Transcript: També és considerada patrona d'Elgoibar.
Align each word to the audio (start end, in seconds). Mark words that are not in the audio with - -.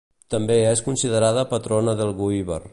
També 0.35 0.55
és 0.69 0.81
considerada 0.87 1.45
patrona 1.53 1.97
d'Elgoibar. 2.01 2.63